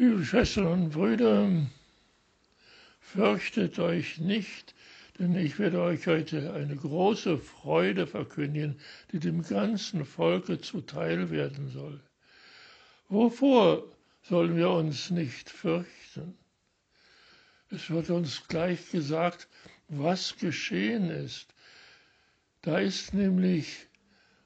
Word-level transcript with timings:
Liebe 0.00 0.24
Schwestern 0.24 0.66
und 0.68 0.90
Brüder, 0.90 1.50
fürchtet 3.00 3.80
euch 3.80 4.18
nicht, 4.18 4.76
denn 5.18 5.34
ich 5.34 5.58
werde 5.58 5.80
euch 5.82 6.06
heute 6.06 6.52
eine 6.52 6.76
große 6.76 7.36
Freude 7.36 8.06
verkündigen, 8.06 8.78
die 9.10 9.18
dem 9.18 9.42
ganzen 9.42 10.04
Volke 10.04 10.60
zuteil 10.60 11.30
werden 11.30 11.68
soll. 11.70 11.98
Wovor 13.08 13.82
sollen 14.22 14.56
wir 14.56 14.70
uns 14.70 15.10
nicht 15.10 15.50
fürchten? 15.50 16.38
Es 17.68 17.90
wird 17.90 18.08
uns 18.10 18.46
gleich 18.46 18.92
gesagt, 18.92 19.48
was 19.88 20.36
geschehen 20.36 21.10
ist. 21.10 21.52
Da 22.62 22.78
ist 22.78 23.14
nämlich 23.14 23.88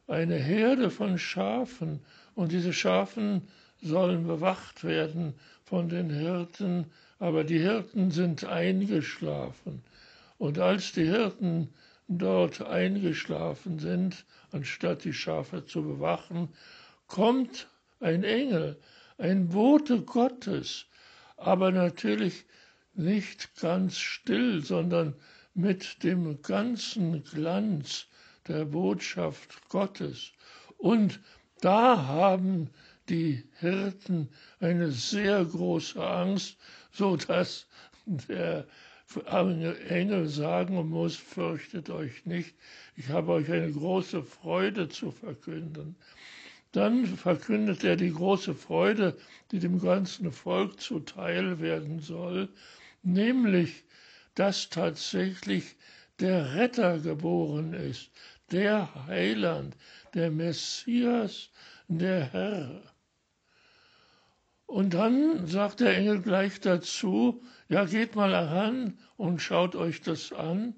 eine 0.06 0.36
Herde 0.36 0.90
von 0.90 1.18
Schafen 1.18 2.00
und 2.34 2.52
diese 2.52 2.72
Schafen 2.72 3.46
sollen 3.82 4.26
bewacht 4.26 4.84
werden 4.84 5.34
von 5.64 5.88
den 5.88 6.08
Hirten, 6.08 6.86
aber 7.18 7.44
die 7.44 7.58
Hirten 7.58 8.10
sind 8.10 8.44
eingeschlafen. 8.44 9.82
Und 10.38 10.58
als 10.58 10.92
die 10.92 11.04
Hirten 11.04 11.68
dort 12.08 12.62
eingeschlafen 12.62 13.78
sind, 13.78 14.24
anstatt 14.52 15.04
die 15.04 15.12
Schafe 15.12 15.64
zu 15.66 15.82
bewachen, 15.82 16.48
kommt 17.06 17.68
ein 18.00 18.24
Engel, 18.24 18.78
ein 19.18 19.48
Bote 19.48 20.00
Gottes, 20.02 20.86
aber 21.36 21.70
natürlich 21.70 22.44
nicht 22.94 23.56
ganz 23.60 23.98
still, 23.98 24.62
sondern 24.62 25.14
mit 25.54 26.02
dem 26.02 26.40
ganzen 26.42 27.22
Glanz 27.24 28.06
der 28.48 28.64
Botschaft 28.64 29.68
Gottes. 29.68 30.32
Und 30.78 31.20
da 31.60 32.06
haben 32.06 32.70
die 33.12 33.44
Hirten 33.60 34.30
eine 34.58 34.90
sehr 34.90 35.44
große 35.44 36.02
Angst, 36.02 36.56
so 36.92 37.16
dass 37.16 37.66
der 38.06 38.66
Engel 39.90 40.26
sagen 40.28 40.88
muss, 40.88 41.16
fürchtet 41.16 41.90
euch 41.90 42.24
nicht, 42.24 42.54
ich 42.96 43.10
habe 43.10 43.32
euch 43.32 43.52
eine 43.52 43.70
große 43.70 44.22
Freude 44.22 44.88
zu 44.88 45.10
verkünden. 45.10 45.94
Dann 46.72 47.04
verkündet 47.04 47.84
er 47.84 47.96
die 47.96 48.12
große 48.12 48.54
Freude, 48.54 49.18
die 49.50 49.58
dem 49.58 49.78
ganzen 49.78 50.32
Volk 50.32 50.80
zuteil 50.80 51.60
werden 51.60 52.00
soll, 52.00 52.48
nämlich, 53.02 53.84
dass 54.34 54.70
tatsächlich 54.70 55.76
der 56.18 56.54
Retter 56.54 56.98
geboren 56.98 57.74
ist, 57.74 58.10
der 58.52 58.88
Heiland, 59.06 59.76
der 60.14 60.30
Messias, 60.30 61.50
der 61.88 62.32
Herr. 62.32 62.91
Und 64.72 64.94
dann 64.94 65.46
sagt 65.48 65.80
der 65.80 65.98
Engel 65.98 66.22
gleich 66.22 66.58
dazu, 66.58 67.42
ja, 67.68 67.84
geht 67.84 68.16
mal 68.16 68.32
heran 68.32 68.98
und 69.18 69.42
schaut 69.42 69.76
euch 69.76 70.00
das 70.00 70.32
an. 70.32 70.74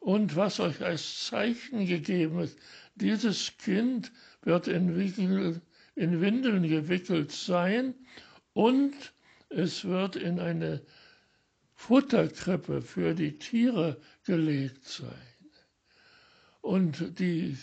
Und 0.00 0.36
was 0.36 0.60
euch 0.60 0.84
als 0.84 1.24
Zeichen 1.24 1.86
gegeben 1.86 2.40
ist, 2.40 2.58
dieses 2.94 3.56
Kind 3.56 4.12
wird 4.42 4.68
in, 4.68 4.98
Wickel, 4.98 5.62
in 5.94 6.20
Windeln 6.20 6.68
gewickelt 6.68 7.32
sein 7.32 7.94
und 8.52 8.92
es 9.48 9.86
wird 9.86 10.16
in 10.16 10.40
eine 10.40 10.82
Futterkrippe 11.72 12.82
für 12.82 13.14
die 13.14 13.38
Tiere 13.38 13.96
gelegt 14.26 14.84
sein. 14.84 15.14
Und 16.60 17.18
die 17.18 17.56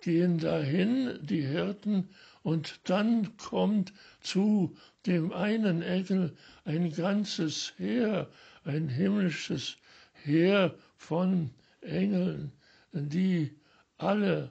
gehen 0.00 0.38
dahin, 0.38 1.18
die 1.20 1.42
Hirten, 1.46 2.08
und 2.42 2.80
dann 2.84 3.36
kommt 3.36 3.92
zu 4.20 4.76
dem 5.06 5.32
einen 5.32 5.82
Engel 5.82 6.34
ein 6.64 6.92
ganzes 6.92 7.72
Heer, 7.78 8.28
ein 8.64 8.88
himmlisches 8.88 9.76
Heer 10.24 10.74
von 10.96 11.50
Engeln, 11.80 12.52
die 12.92 13.50
alle 13.98 14.50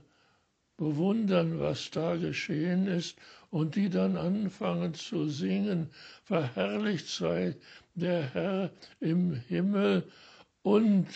bewundern, 0.78 1.59
was 1.59 1.91
da 1.91 2.16
geschehen 2.16 2.88
ist 2.88 3.18
und 3.51 3.75
die 3.75 3.90
dann 3.90 4.18
anfangen 4.18 4.94
zu 4.94 5.30
singen, 5.30 5.90
verherrlicht 6.24 7.07
sei 7.07 7.56
der 7.96 8.34
Herr 8.34 8.72
im 9.00 9.34
Himmel 9.34 10.09
und 10.63 11.07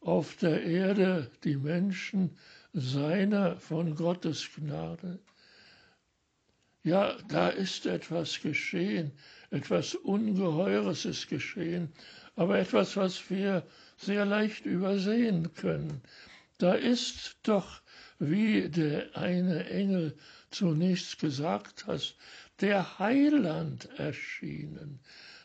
auf 0.00 0.36
der 0.36 0.62
Erde 0.64 1.30
die 1.44 1.56
Menschen 1.56 2.36
seiner 2.72 3.56
von 3.56 3.94
Gottes 3.94 4.48
Gnade. 4.56 5.18
Ja, 6.84 7.16
da 7.28 7.48
ist 7.48 7.86
etwas 7.86 8.40
geschehen, 8.40 9.12
etwas 9.50 9.94
Ungeheures 9.94 11.04
ist 11.04 11.28
geschehen, 11.28 11.92
aber 12.36 12.58
etwas, 12.58 12.96
was 12.96 13.28
wir 13.30 13.66
sehr 13.96 14.24
leicht 14.24 14.64
übersehen 14.64 15.52
können. 15.54 16.02
Da 16.58 16.74
ist 16.74 17.36
doch, 17.42 17.82
wie 18.20 18.68
der 18.68 19.16
eine 19.16 19.68
Engel 19.68 20.16
zunächst 20.50 21.18
gesagt 21.18 21.86
hat, 21.86 22.14
der 22.60 22.98
Heiland 22.98 23.88
erschienen. 23.98 25.00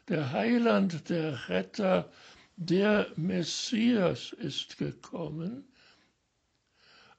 Der 0.10 0.32
Heiland, 0.32 1.10
der 1.10 1.50
Retter, 1.50 2.12
der 2.58 3.08
Messias 3.16 4.34
ist 4.34 4.78
gekommen 4.78 5.66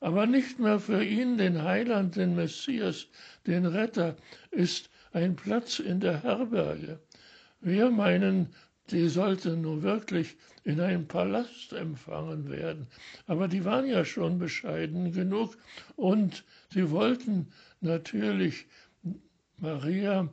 aber 0.05 0.27
nicht 0.27 0.59
mehr 0.59 0.79
für 0.81 1.03
ihn, 1.03 1.39
den 1.39 1.63
Heiland, 1.63 2.17
den 2.17 2.35
Messias, 2.35 3.07
den 3.47 3.65
Retter, 3.65 4.15
ist 4.51 4.91
ein 5.15 5.35
Platz 5.35 5.79
in 5.79 5.99
der 5.99 6.23
Herberge. 6.23 7.01
Wir 7.63 7.91
meinen, 7.91 8.51
die 8.91 9.09
sollte 9.09 9.57
nun 9.57 9.81
wirklich 9.83 10.37
in 10.63 10.79
einem 10.79 11.09
Palast 11.09 11.73
empfangen 11.73 12.51
werden. 12.51 12.87
Aber 13.29 13.49
die 13.49 13.65
waren 13.65 13.87
ja 13.87 14.05
schon 14.05 14.39
bescheiden 14.39 15.11
genug 15.11 15.57
und 15.97 16.45
sie 16.69 16.91
wollten 16.91 17.51
natürlich 17.81 18.67
Maria, 19.57 20.29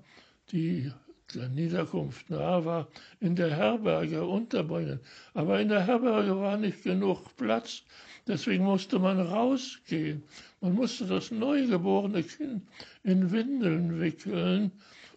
die 0.51 0.91
Niederkunft 1.35 2.29
nahe 2.29 2.65
war, 2.65 2.87
in 3.19 3.35
der 3.35 3.55
Herberge 3.55 4.23
unterbringen. 4.25 4.99
Aber 5.33 5.59
in 5.59 5.69
der 5.69 5.85
Herberge 5.85 6.39
war 6.39 6.57
nicht 6.57 6.83
genug 6.83 7.35
Platz. 7.37 7.83
Deswegen 8.27 8.63
musste 8.65 8.99
man 8.99 9.19
rausgehen. 9.19 10.23
Man 10.59 10.73
musste 10.73 11.05
das 11.05 11.31
neugeborene 11.31 12.23
Kind 12.23 12.67
in 13.03 13.31
Windeln 13.31 13.99
wickeln 13.99 14.71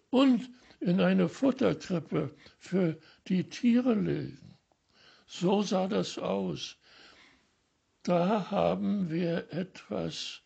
und 0.09 0.49
in 0.79 0.99
eine 0.99 1.29
Futterkrippe 1.29 2.33
für 2.57 2.97
die 3.27 3.43
Tiere 3.49 3.93
legen. 3.93 4.57
So 5.27 5.61
sah 5.61 5.87
das 5.87 6.17
aus. 6.17 6.77
Da 8.03 8.51
haben 8.51 9.09
wir 9.09 9.51
etwas, 9.51 10.41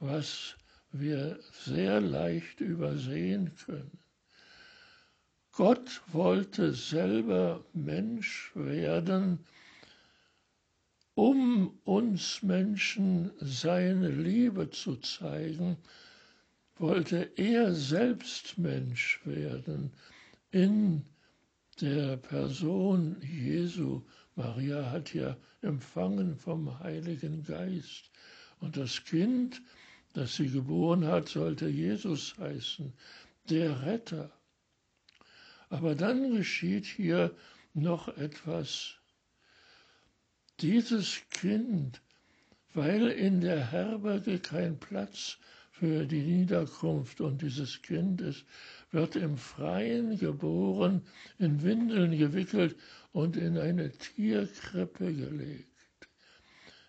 was 0.00 0.56
wir 0.92 1.38
sehr 1.64 2.00
leicht 2.00 2.60
übersehen 2.60 3.54
können. 3.64 3.98
Gott 5.58 6.02
wollte 6.12 6.72
selber 6.72 7.64
Mensch 7.72 8.52
werden, 8.54 9.44
um 11.16 11.76
uns 11.82 12.44
Menschen 12.44 13.32
seine 13.40 14.08
Liebe 14.08 14.70
zu 14.70 14.94
zeigen, 14.98 15.76
wollte 16.76 17.32
er 17.34 17.74
selbst 17.74 18.56
Mensch 18.56 19.20
werden 19.24 19.90
in 20.52 21.02
der 21.80 22.18
Person 22.18 23.16
Jesu. 23.20 24.02
Maria 24.36 24.92
hat 24.92 25.12
ja 25.12 25.36
empfangen 25.62 26.36
vom 26.36 26.78
Heiligen 26.78 27.42
Geist. 27.42 28.12
Und 28.60 28.76
das 28.76 29.02
Kind, 29.02 29.60
das 30.12 30.36
sie 30.36 30.50
geboren 30.50 31.04
hat, 31.04 31.28
sollte 31.28 31.66
Jesus 31.66 32.38
heißen, 32.38 32.92
der 33.50 33.82
Retter. 33.84 34.37
Aber 35.70 35.94
dann 35.94 36.34
geschieht 36.34 36.86
hier 36.86 37.34
noch 37.74 38.08
etwas 38.16 38.94
dieses 40.60 41.22
Kind, 41.30 42.00
weil 42.74 43.08
in 43.08 43.40
der 43.40 43.70
Herberge 43.70 44.38
kein 44.38 44.78
Platz 44.78 45.38
für 45.70 46.06
die 46.06 46.22
Niederkunft 46.22 47.20
und 47.20 47.42
dieses 47.42 47.82
Kind 47.82 48.20
ist, 48.20 48.44
wird 48.90 49.14
im 49.14 49.36
Freien 49.36 50.18
geboren, 50.18 51.02
in 51.38 51.62
Windeln 51.62 52.18
gewickelt 52.18 52.76
und 53.12 53.36
in 53.36 53.58
eine 53.58 53.92
Tierkrippe 53.92 55.14
gelegt. 55.14 55.68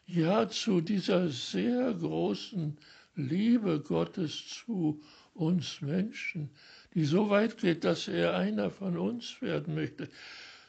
Ja, 0.07 0.49
zu 0.49 0.81
dieser 0.81 1.29
sehr 1.29 1.93
großen 1.93 2.79
Liebe 3.15 3.79
Gottes 3.79 4.47
zu 4.47 5.03
uns 5.33 5.81
Menschen, 5.81 6.49
die 6.94 7.06
so 7.06 7.30
weit 7.30 7.57
geht, 7.57 7.83
dass 7.83 8.07
er 8.07 8.36
einer 8.36 8.71
von 8.71 8.97
uns 8.97 9.41
werden 9.41 9.75
möchte, 9.75 10.09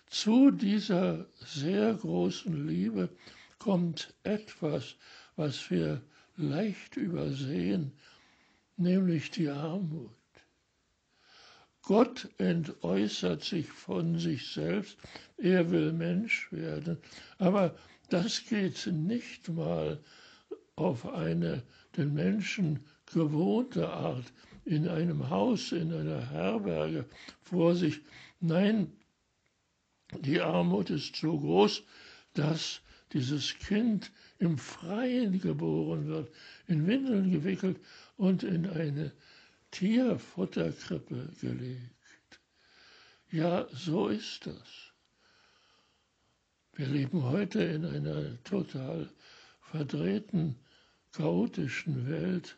zu 0.06 0.50
dieser 0.50 1.26
sehr 1.36 1.94
großen 1.94 2.66
Liebe 2.66 3.08
kommt 3.58 4.12
etwas, 4.24 4.96
was 5.36 5.70
wir 5.70 6.02
leicht 6.36 6.96
übersehen, 6.96 7.92
nämlich 8.76 9.30
die 9.30 9.48
Armut. 9.48 10.10
Gott 11.82 12.28
entäußert 12.38 13.42
sich 13.42 13.68
von 13.68 14.18
sich 14.18 14.52
selbst, 14.52 14.96
er 15.38 15.70
will 15.70 15.92
Mensch 15.92 16.50
werden, 16.52 16.98
aber 17.38 17.74
das 18.10 18.44
geht 18.44 18.86
nicht 18.86 19.48
mal 19.48 19.98
auf 20.76 21.06
eine 21.08 21.62
den 21.96 22.14
Menschen 22.14 22.80
gewohnte 23.06 23.88
Art, 23.88 24.32
in 24.64 24.88
einem 24.88 25.30
Haus, 25.30 25.72
in 25.72 25.92
einer 25.92 26.30
Herberge 26.30 27.04
vor 27.42 27.74
sich. 27.74 28.00
Nein, 28.40 28.92
die 30.20 30.40
Armut 30.40 30.90
ist 30.90 31.16
so 31.16 31.38
groß, 31.38 31.82
dass 32.34 32.80
dieses 33.12 33.58
Kind 33.58 34.10
im 34.38 34.58
Freien 34.58 35.40
geboren 35.40 36.06
wird, 36.06 36.32
in 36.66 36.86
Windeln 36.86 37.30
gewickelt 37.30 37.80
und 38.16 38.42
in 38.42 38.68
eine 38.68 39.12
Tierfutterkrippe 39.70 41.28
gelegt. 41.40 42.40
Ja, 43.30 43.66
so 43.72 44.08
ist 44.08 44.46
das. 44.46 44.92
Wir 46.74 46.86
leben 46.86 47.22
heute 47.24 47.62
in 47.62 47.84
einer 47.84 48.42
total 48.44 49.08
verdrehten, 49.60 50.56
chaotischen 51.12 52.08
Welt. 52.08 52.56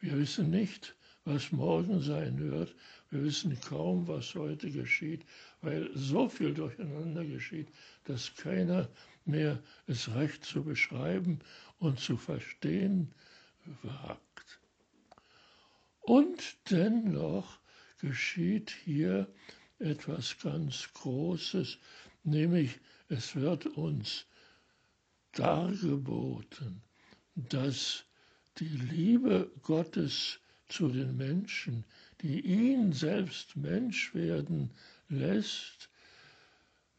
Wir 0.00 0.16
wissen 0.18 0.50
nicht, 0.50 0.94
was 1.24 1.52
morgen 1.52 2.00
sein 2.00 2.38
wird. 2.38 2.74
Wir 3.10 3.22
wissen 3.22 3.58
kaum, 3.60 4.08
was 4.08 4.34
heute 4.34 4.70
geschieht, 4.70 5.24
weil 5.60 5.90
so 5.94 6.28
viel 6.28 6.54
durcheinander 6.54 7.24
geschieht, 7.24 7.68
dass 8.04 8.34
keiner 8.34 8.88
mehr 9.26 9.62
es 9.86 10.12
recht 10.14 10.44
zu 10.44 10.64
beschreiben 10.64 11.40
und 11.78 12.00
zu 12.00 12.16
verstehen 12.16 13.12
wagt. 13.82 14.60
Und 16.00 16.56
dennoch 16.70 17.58
geschieht 17.98 18.70
hier 18.84 19.28
etwas 19.78 20.38
ganz 20.38 20.88
Großes, 20.94 21.78
nämlich 22.24 22.80
es 23.08 23.36
wird 23.36 23.66
uns 23.66 24.26
dargeboten, 25.32 26.82
dass 27.34 28.04
die 28.60 28.68
Liebe 28.68 29.50
Gottes 29.62 30.38
zu 30.68 30.88
den 30.88 31.16
Menschen, 31.16 31.84
die 32.20 32.40
ihn 32.40 32.92
selbst 32.92 33.56
Mensch 33.56 34.14
werden 34.14 34.70
lässt, 35.08 35.88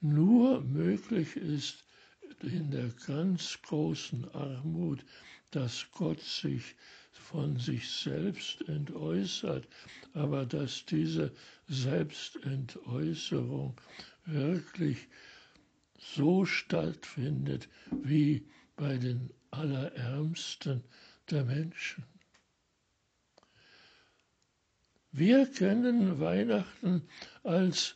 nur 0.02 0.60
möglich 0.62 1.36
ist 1.38 1.86
in 2.42 2.72
der 2.72 2.90
ganz 3.06 3.60
großen 3.62 4.28
Armut, 4.34 5.06
dass 5.52 5.86
Gott 5.92 6.20
sich 6.22 6.76
von 7.12 7.58
sich 7.58 7.88
selbst 7.90 8.68
entäußert, 8.68 9.68
aber 10.14 10.46
dass 10.48 10.84
diese 10.86 11.32
Selbstentäußerung 11.68 13.80
wirklich 14.26 15.08
so 16.00 16.46
stattfindet 16.46 17.70
wie 18.04 18.44
bei 18.76 18.98
den 18.98 19.30
Allerärmsten 19.52 20.84
der 21.30 21.44
Menschen. 21.44 22.04
Wir 25.14 25.46
kennen 25.46 26.20
Weihnachten 26.20 27.02
als 27.44 27.96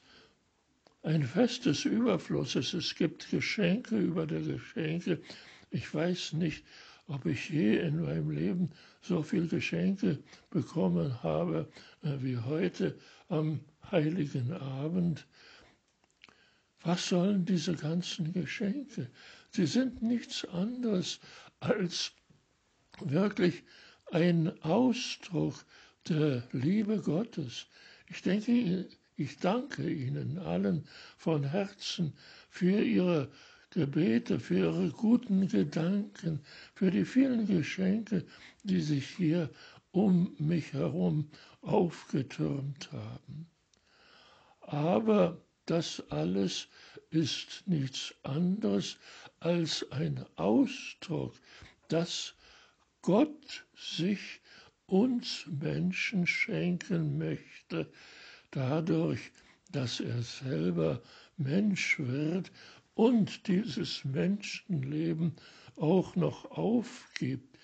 ein 1.02 1.24
Fest 1.24 1.66
des 1.66 1.86
Überflusses. 1.86 2.74
Es 2.74 2.94
gibt 2.96 3.30
Geschenke 3.30 3.98
über 3.98 4.28
der 4.28 4.42
Geschenke. 4.42 5.22
Ich 5.70 5.94
weiß 5.94 6.34
nicht, 6.34 6.66
ob 7.08 7.26
ich 7.26 7.50
je 7.50 7.78
in 7.78 8.02
meinem 8.02 8.32
Leben 8.32 8.72
so 9.02 9.22
viel 9.22 9.48
Geschenke 9.48 10.20
bekommen 10.50 11.22
habe 11.24 11.70
äh, 12.04 12.18
wie 12.20 12.38
heute 12.38 12.98
am 13.30 13.60
heiligen 13.92 14.52
Abend. 14.54 15.28
Was 16.82 17.08
sollen 17.10 17.46
diese 17.46 17.76
ganzen 17.76 18.34
Geschenke? 18.34 19.10
Sie 19.52 19.68
sind 19.68 20.02
nichts 20.02 20.44
anderes 20.46 21.20
als 21.60 22.12
wirklich 23.02 23.64
ein 24.12 24.62
Ausdruck 24.64 25.66
der 26.08 26.44
Liebe 26.52 27.00
Gottes. 27.02 27.66
Ich 28.08 28.22
denke, 28.22 28.88
ich 29.18 29.38
danke 29.40 29.90
Ihnen 29.90 30.38
allen 30.38 30.88
von 31.18 31.44
Herzen 31.44 32.14
für 32.50 32.82
Ihre 32.82 33.32
Gebete, 33.72 34.40
für 34.40 34.58
Ihre 34.60 34.90
guten 34.90 35.48
Gedanken, 35.48 36.42
für 36.76 36.92
die 36.92 37.06
vielen 37.06 37.48
Geschenke, 37.48 38.26
die 38.64 38.82
sich 38.82 39.08
hier 39.08 39.50
um 39.92 40.36
mich 40.38 40.74
herum 40.74 41.30
aufgetürmt 41.62 42.92
haben. 42.92 43.50
Aber 44.62 45.42
das 45.66 46.04
alles 46.10 46.68
ist 47.10 47.64
nichts 47.66 48.14
anderes 48.24 48.98
als 49.40 49.90
ein 49.92 50.24
Ausdruck, 50.36 51.34
dass 51.88 52.35
Gott 53.06 53.68
sich 53.78 54.42
uns 54.88 55.46
Menschen 55.46 56.26
schenken 56.26 57.20
möchte, 57.20 57.88
dadurch, 58.50 59.32
dass 59.72 60.00
er 60.00 60.24
selber 60.24 61.04
Mensch 61.38 62.00
wird 62.00 62.52
und 62.96 63.48
dieses 63.48 64.06
Menschenleben 64.06 65.36
auch 65.76 66.16
noch 66.16 66.50
aufgibt, 66.50 67.60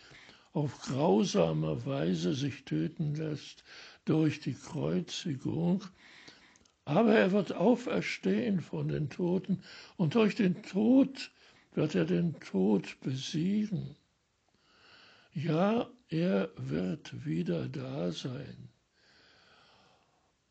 auf 0.53 0.79
grausame 0.81 1.87
Weise 1.87 2.35
sich 2.35 2.63
töten 2.63 3.15
lässt 3.15 3.63
durch 4.05 4.41
die 4.41 4.53
Kreuzigung. 4.53 5.83
Aber 6.85 7.15
er 7.15 7.31
wird 7.31 7.51
auferstehen 7.53 8.61
von 8.61 8.89
den 8.89 9.09
Toten 9.09 9.63
und 9.97 10.13
durch 10.13 10.35
den 10.35 10.61
Tod 10.61 11.31
wird 11.73 11.95
er 11.95 12.05
den 12.05 12.39
Tod 12.41 12.99
besiegen. 13.01 13.95
Ja, 15.33 15.89
er 16.09 16.51
wird 16.57 17.25
wieder 17.25 17.69
da 17.69 18.11
sein. 18.11 18.69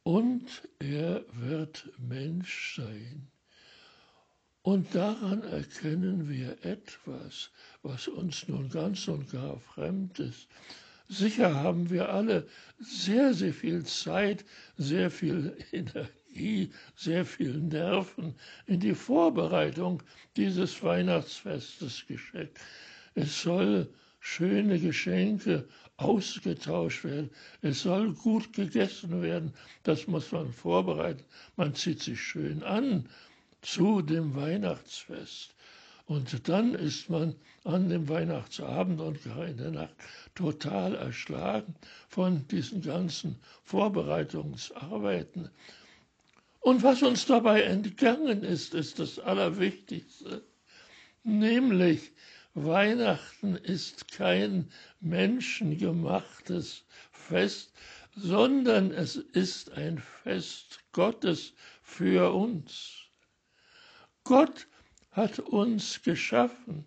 Und 0.04 0.66
er 0.78 1.22
wird 1.32 1.90
Mensch 1.98 2.76
sein. 2.76 3.30
Und 4.62 4.94
daran 4.94 5.42
erkennen 5.42 6.30
wir 6.30 6.64
etwas, 6.64 7.50
was 7.82 8.08
uns 8.08 8.48
nun 8.48 8.70
ganz 8.70 9.06
und 9.08 9.30
gar 9.30 9.58
fremd 9.58 10.18
ist. 10.18 10.48
Sicher 11.08 11.54
haben 11.54 11.90
wir 11.90 12.08
alle 12.08 12.46
sehr, 12.78 13.34
sehr 13.34 13.52
viel 13.52 13.84
Zeit, 13.84 14.46
sehr 14.78 15.10
viel 15.10 15.58
Energie, 15.72 16.72
sehr 16.94 17.26
viel 17.26 17.58
Nerven 17.58 18.34
in 18.66 18.80
die 18.80 18.94
Vorbereitung 18.94 20.02
dieses 20.36 20.82
Weihnachtsfestes 20.82 22.06
geschickt. 22.06 22.58
Es 23.14 23.42
soll 23.42 23.92
schöne 24.20 24.78
Geschenke 24.78 25.66
ausgetauscht 25.96 27.04
werden. 27.04 27.30
Es 27.62 27.82
soll 27.82 28.12
gut 28.12 28.52
gegessen 28.52 29.22
werden. 29.22 29.52
Das 29.82 30.06
muss 30.06 30.30
man 30.32 30.52
vorbereiten. 30.52 31.24
Man 31.56 31.74
zieht 31.74 32.00
sich 32.02 32.20
schön 32.20 32.62
an 32.62 33.08
zu 33.62 34.02
dem 34.02 34.34
Weihnachtsfest. 34.36 35.54
Und 36.06 36.48
dann 36.48 36.74
ist 36.74 37.08
man 37.08 37.36
an 37.64 37.88
dem 37.88 38.08
Weihnachtsabend 38.08 39.00
und 39.00 39.22
gar 39.22 39.46
in 39.46 39.58
der 39.58 39.70
Nacht 39.70 39.94
total 40.34 40.94
erschlagen 40.96 41.74
von 42.08 42.46
diesen 42.48 42.82
ganzen 42.82 43.38
Vorbereitungsarbeiten. 43.64 45.50
Und 46.60 46.82
was 46.82 47.02
uns 47.02 47.26
dabei 47.26 47.62
entgangen 47.62 48.42
ist, 48.42 48.74
ist 48.74 48.98
das 48.98 49.18
Allerwichtigste, 49.18 50.42
nämlich 51.22 52.10
Weihnachten 52.54 53.54
ist 53.54 54.10
kein 54.10 54.70
menschengemachtes 54.98 56.84
Fest, 57.12 57.72
sondern 58.16 58.90
es 58.90 59.16
ist 59.16 59.70
ein 59.72 59.98
Fest 59.98 60.80
Gottes 60.92 61.54
für 61.82 62.34
uns. 62.34 63.04
Gott 64.24 64.66
hat 65.12 65.38
uns 65.38 66.02
geschaffen. 66.02 66.86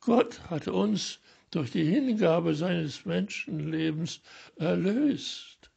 Gott 0.00 0.40
hat 0.48 0.68
uns 0.68 1.20
durch 1.50 1.70
die 1.72 1.84
Hingabe 1.84 2.54
seines 2.54 3.04
Menschenlebens 3.04 4.20
erlöst. 4.56 5.70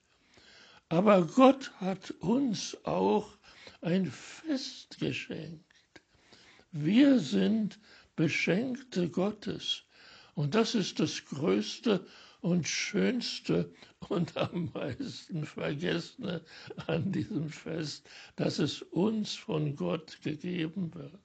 Aber 0.87 1.25
Gott 1.25 1.71
hat 1.77 2.11
uns 2.19 2.77
auch 2.85 3.37
ein 3.81 4.05
Fest 4.05 4.97
geschenkt. 4.99 5.65
Wir 6.71 7.19
sind 7.19 7.79
Beschenkte 8.19 9.07
Gottes. 9.07 9.85
Und 10.35 10.53
das 10.53 10.75
ist 10.75 10.99
das 10.99 11.23
Größte 11.23 12.05
und 12.41 12.67
Schönste 12.67 13.73
und 14.09 14.35
am 14.35 14.69
meisten 14.73 15.45
Vergessene 15.45 16.41
an 16.87 17.13
diesem 17.13 17.49
Fest, 17.49 18.09
dass 18.35 18.59
es 18.59 18.81
uns 18.81 19.35
von 19.35 19.73
Gott 19.77 20.21
gegeben 20.21 20.93
wird. 20.95 21.17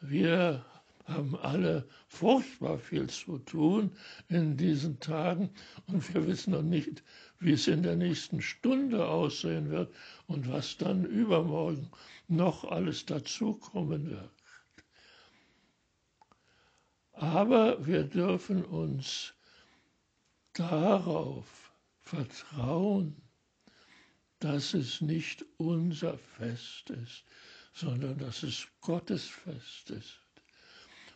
Wir 0.00 0.66
haben 1.04 1.36
alle 1.36 1.88
furchtbar 2.08 2.78
viel 2.78 3.08
zu 3.08 3.38
tun 3.38 3.92
in 4.28 4.56
diesen 4.56 4.98
Tagen 4.98 5.50
und 5.86 6.12
wir 6.12 6.26
wissen 6.26 6.50
noch 6.50 6.62
nicht, 6.62 7.04
wie 7.38 7.52
es 7.52 7.68
in 7.68 7.84
der 7.84 7.94
nächsten 7.94 8.42
Stunde 8.42 9.06
aussehen 9.06 9.70
wird 9.70 9.94
und 10.26 10.50
was 10.50 10.78
dann 10.78 11.04
übermorgen 11.04 11.92
noch 12.26 12.64
alles 12.64 13.06
dazukommen 13.06 14.10
wird. 14.10 14.41
Aber 17.12 17.86
wir 17.86 18.04
dürfen 18.04 18.64
uns 18.64 19.34
darauf 20.54 21.72
vertrauen, 22.00 23.16
dass 24.38 24.74
es 24.74 25.00
nicht 25.00 25.44
unser 25.56 26.18
Fest 26.18 26.90
ist, 26.90 27.24
sondern 27.74 28.18
dass 28.18 28.42
es 28.42 28.66
Gottes 28.80 29.26
Fest 29.26 29.90
ist. 29.90 30.18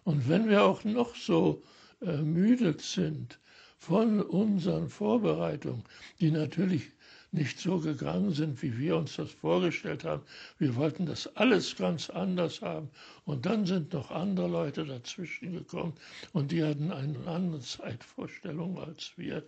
Und 0.04 0.28
wenn 0.28 0.48
wir 0.48 0.64
auch 0.64 0.84
noch 0.84 1.16
so 1.16 1.62
ermüdet 2.00 2.80
sind 2.80 3.40
von 3.78 4.20
unseren 4.20 4.88
Vorbereitungen, 4.88 5.84
die 6.20 6.30
natürlich 6.30 6.92
nicht 7.32 7.58
so 7.58 7.78
gegangen 7.78 8.32
sind, 8.32 8.62
wie 8.62 8.78
wir 8.78 8.96
uns 8.96 9.16
das 9.16 9.30
vorgestellt 9.30 10.04
haben. 10.04 10.22
Wir 10.58 10.74
wollten 10.76 11.06
das 11.06 11.26
alles 11.36 11.76
ganz 11.76 12.08
anders 12.10 12.62
haben. 12.62 12.88
Und 13.24 13.46
dann 13.46 13.66
sind 13.66 13.92
noch 13.92 14.10
andere 14.10 14.48
Leute 14.48 14.84
dazwischen 14.84 15.52
gekommen 15.52 15.94
und 16.32 16.52
die 16.52 16.64
hatten 16.64 16.92
eine 16.92 17.26
andere 17.26 17.60
Zeitvorstellung 17.60 18.78
als 18.78 19.12
wir. 19.16 19.44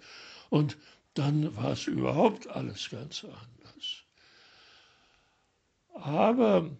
Und 0.50 0.76
dann 1.14 1.56
war 1.56 1.72
es 1.72 1.86
überhaupt 1.86 2.46
alles 2.48 2.90
ganz 2.90 3.24
anders. 3.24 4.04
Aber 5.94 6.70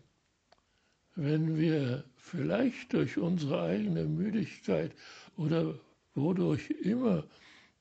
wenn 1.16 1.56
wir 1.58 2.04
vielleicht 2.16 2.92
durch 2.92 3.18
unsere 3.18 3.62
eigene 3.62 4.04
Müdigkeit 4.04 4.92
oder 5.36 5.74
wodurch 6.14 6.70
immer 6.70 7.24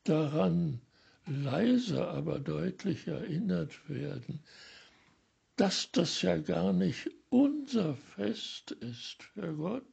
daran 0.03 0.81
leise, 1.27 2.07
aber 2.07 2.39
deutlich 2.39 3.07
erinnert 3.07 3.89
werden, 3.89 4.41
dass 5.55 5.91
das 5.91 6.21
ja 6.21 6.37
gar 6.37 6.73
nicht 6.73 7.09
unser 7.29 7.95
Fest 7.95 8.71
ist 8.71 9.23
für 9.23 9.53
Gott, 9.55 9.85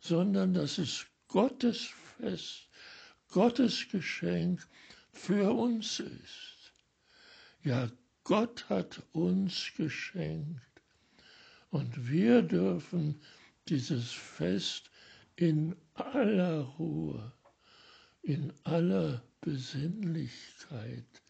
sondern 0.00 0.54
dass 0.54 0.78
es 0.78 1.06
Gottes 1.28 1.88
Fest, 2.18 2.68
Gottes 3.30 3.88
Geschenk 3.90 4.66
für 5.12 5.52
uns 5.52 6.00
ist. 6.00 6.72
Ja, 7.62 7.90
Gott 8.22 8.68
hat 8.68 9.02
uns 9.12 9.72
geschenkt 9.76 10.60
und 11.70 12.08
wir 12.08 12.42
dürfen 12.42 13.20
dieses 13.68 14.12
Fest 14.12 14.90
in 15.34 15.74
aller 15.94 16.60
Ruhe, 16.78 17.32
in 18.22 18.52
aller 18.64 19.22
Besinnlichkeit 19.46 21.22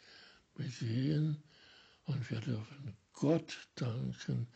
begehen 0.54 1.36
und 2.06 2.30
wir 2.30 2.40
dürfen 2.40 2.96
Gott 3.12 3.68
danken, 3.74 4.48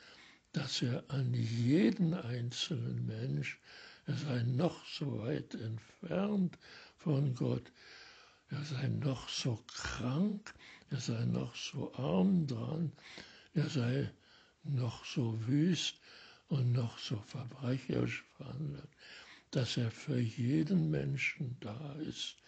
dass 0.53 0.81
er 0.81 1.05
an 1.09 1.35
jeden 1.35 2.15
einzelnen 2.15 3.05
Mensch, 3.05 3.61
er 4.07 4.17
sei 4.17 4.45
noch 4.45 4.87
so 4.87 5.19
weit 5.19 5.55
entfernt 5.57 6.57
von 6.97 7.35
Gott, 7.35 7.71
er 8.49 8.65
sei 8.65 8.89
noch 8.89 9.29
so 9.29 9.63
krank, 9.67 10.55
er 10.89 11.01
sei 11.01 11.27
noch 11.27 11.55
so 11.55 11.93
arm 11.97 12.47
dran, 12.47 12.93
er 13.53 13.69
sei 13.69 14.11
noch 14.65 15.05
so 15.05 15.39
wüst 15.47 15.97
und 16.49 16.73
noch 16.73 16.99
so 16.99 17.21
verbrecherisch 17.27 18.25
verhandelt, 18.39 18.89
dass 19.51 19.77
er 19.77 19.91
für 19.91 20.19
jeden 20.19 20.91
Menschen 20.91 21.59
da 21.61 21.93
ist 21.97 22.39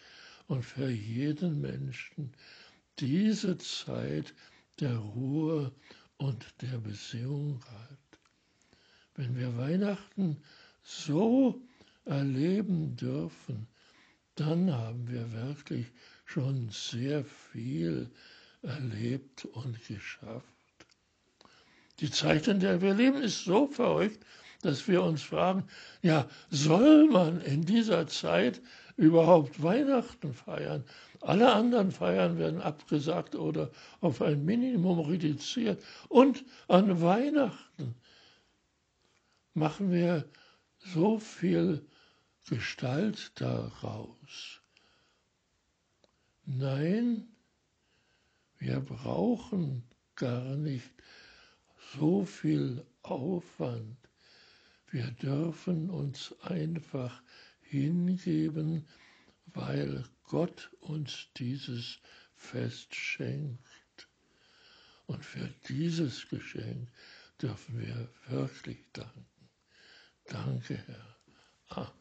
und 0.47 0.63
für 0.63 0.89
jeden 0.89 1.61
Menschen 1.61 2.33
diese 2.99 3.57
Zeit 3.57 4.33
der 4.79 4.97
Ruhe 4.97 5.71
und 6.17 6.45
der 6.61 6.77
Besinnung 6.77 7.63
hat. 7.65 8.19
Wenn 9.15 9.35
wir 9.37 9.57
Weihnachten 9.57 10.37
so 10.83 11.61
erleben 12.05 12.95
dürfen, 12.95 13.67
dann 14.35 14.71
haben 14.71 15.07
wir 15.07 15.31
wirklich 15.31 15.85
schon 16.25 16.69
sehr 16.69 17.23
viel 17.23 18.09
erlebt 18.63 19.45
und 19.45 19.85
geschafft. 19.87 20.47
Die 21.99 22.09
Zeit, 22.09 22.47
in 22.47 22.59
der 22.59 22.81
wir 22.81 22.93
leben, 22.93 23.21
ist 23.21 23.43
so 23.43 23.67
verrückt, 23.67 24.25
dass 24.61 24.87
wir 24.87 25.03
uns 25.03 25.21
fragen, 25.21 25.65
ja, 26.01 26.27
soll 26.49 27.07
man 27.07 27.41
in 27.41 27.65
dieser 27.65 28.07
Zeit 28.07 28.61
überhaupt 28.97 29.61
Weihnachten 29.61 30.33
feiern? 30.33 30.83
Alle 31.21 31.53
anderen 31.53 31.91
Feiern 31.91 32.37
werden 32.37 32.61
abgesagt 32.61 33.35
oder 33.35 33.71
auf 34.01 34.21
ein 34.21 34.43
Minimum 34.45 34.99
reduziert. 34.99 35.83
Und 36.09 36.43
an 36.67 37.01
Weihnachten 37.01 37.95
machen 39.53 39.91
wir 39.91 40.25
so 40.77 41.19
viel 41.19 41.85
Gestalt 42.49 43.31
daraus. 43.39 44.61
Nein, 46.45 47.27
wir 48.57 48.81
brauchen 48.81 49.83
gar 50.15 50.55
nicht 50.55 50.91
so 51.97 52.25
viel 52.25 52.85
Aufwand. 53.01 53.97
Wir 54.91 55.07
dürfen 55.11 55.89
uns 55.89 56.35
einfach 56.41 57.21
hingeben, 57.73 58.87
weil 59.47 60.05
Gott 60.23 60.71
uns 60.79 61.27
dieses 61.37 61.99
Fest 62.35 62.93
schenkt. 62.93 64.07
Und 65.07 65.25
für 65.25 65.49
dieses 65.67 66.29
Geschenk 66.29 66.89
dürfen 67.41 67.79
wir 67.79 68.09
wirklich 68.27 68.77
danken. 68.93 69.25
Danke, 70.25 70.77
Herr. 70.87 71.17
Amen. 71.69 71.93